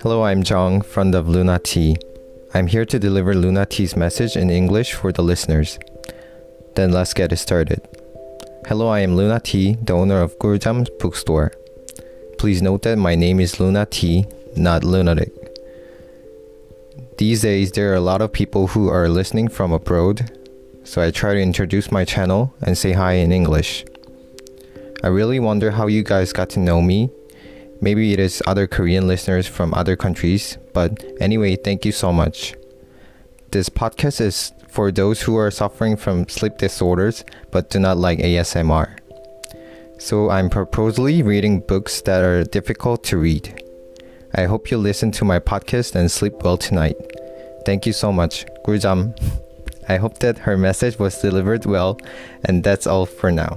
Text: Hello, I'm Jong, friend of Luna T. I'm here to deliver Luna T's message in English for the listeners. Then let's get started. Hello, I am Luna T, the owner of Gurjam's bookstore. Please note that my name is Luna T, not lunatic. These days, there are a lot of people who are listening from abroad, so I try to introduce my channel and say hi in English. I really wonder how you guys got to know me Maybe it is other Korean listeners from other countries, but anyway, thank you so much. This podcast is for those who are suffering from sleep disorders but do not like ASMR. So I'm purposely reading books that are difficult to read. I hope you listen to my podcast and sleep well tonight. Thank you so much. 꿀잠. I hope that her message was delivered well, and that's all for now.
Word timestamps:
Hello, 0.00 0.22
I'm 0.22 0.42
Jong, 0.42 0.80
friend 0.80 1.14
of 1.14 1.28
Luna 1.28 1.58
T. 1.58 1.96
I'm 2.54 2.66
here 2.66 2.86
to 2.86 2.98
deliver 2.98 3.34
Luna 3.34 3.66
T's 3.66 3.96
message 3.96 4.34
in 4.36 4.48
English 4.48 4.94
for 4.94 5.12
the 5.12 5.20
listeners. 5.22 5.78
Then 6.74 6.92
let's 6.92 7.12
get 7.12 7.38
started. 7.38 7.86
Hello, 8.66 8.88
I 8.88 9.00
am 9.00 9.14
Luna 9.14 9.40
T, 9.40 9.74
the 9.82 9.92
owner 9.92 10.22
of 10.22 10.38
Gurjam's 10.38 10.88
bookstore. 10.98 11.52
Please 12.38 12.62
note 12.62 12.80
that 12.82 12.96
my 12.96 13.14
name 13.14 13.40
is 13.40 13.60
Luna 13.60 13.84
T, 13.84 14.24
not 14.56 14.84
lunatic. 14.84 15.34
These 17.18 17.42
days, 17.42 17.72
there 17.72 17.92
are 17.92 17.96
a 17.96 18.00
lot 18.00 18.22
of 18.22 18.32
people 18.32 18.68
who 18.68 18.88
are 18.88 19.10
listening 19.10 19.48
from 19.48 19.70
abroad, 19.70 20.30
so 20.84 21.02
I 21.02 21.10
try 21.10 21.34
to 21.34 21.40
introduce 21.40 21.90
my 21.90 22.04
channel 22.04 22.54
and 22.62 22.76
say 22.76 22.92
hi 22.92 23.14
in 23.14 23.32
English. 23.32 23.84
I 25.02 25.08
really 25.08 25.40
wonder 25.40 25.72
how 25.72 25.86
you 25.86 26.02
guys 26.02 26.32
got 26.32 26.50
to 26.50 26.60
know 26.60 26.80
me 26.80 27.10
Maybe 27.82 28.12
it 28.12 28.20
is 28.20 28.40
other 28.46 28.68
Korean 28.68 29.08
listeners 29.08 29.48
from 29.48 29.74
other 29.74 29.96
countries, 29.96 30.56
but 30.72 31.02
anyway, 31.20 31.56
thank 31.56 31.84
you 31.84 31.90
so 31.90 32.12
much. 32.12 32.54
This 33.50 33.68
podcast 33.68 34.20
is 34.20 34.52
for 34.68 34.92
those 34.92 35.20
who 35.20 35.34
are 35.34 35.50
suffering 35.50 35.96
from 35.96 36.28
sleep 36.28 36.58
disorders 36.58 37.24
but 37.50 37.70
do 37.70 37.80
not 37.80 37.98
like 37.98 38.20
ASMR. 38.20 38.98
So 39.98 40.30
I'm 40.30 40.48
purposely 40.48 41.24
reading 41.24 41.58
books 41.58 42.00
that 42.02 42.22
are 42.22 42.44
difficult 42.44 43.02
to 43.10 43.18
read. 43.18 43.64
I 44.32 44.44
hope 44.44 44.70
you 44.70 44.78
listen 44.78 45.10
to 45.12 45.24
my 45.24 45.40
podcast 45.40 45.96
and 45.96 46.08
sleep 46.08 46.34
well 46.44 46.56
tonight. 46.56 46.96
Thank 47.66 47.84
you 47.84 47.92
so 47.92 48.12
much. 48.12 48.46
꿀잠. 48.64 49.12
I 49.88 49.96
hope 49.96 50.18
that 50.18 50.38
her 50.38 50.56
message 50.56 50.98
was 50.98 51.20
delivered 51.20 51.66
well, 51.66 51.98
and 52.44 52.62
that's 52.62 52.86
all 52.86 53.06
for 53.06 53.30
now. 53.30 53.56